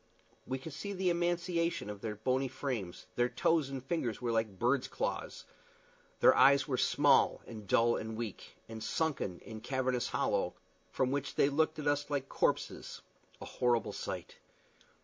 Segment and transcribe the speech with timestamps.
[0.47, 4.57] We could see the emaciation of their bony frames; their toes and fingers were like
[4.57, 5.45] birds' claws;
[6.21, 10.53] their eyes were small and dull and weak, and sunken in cavernous hollows,
[10.89, 13.03] from which they looked at us like corpses
[13.39, 14.37] a horrible sight.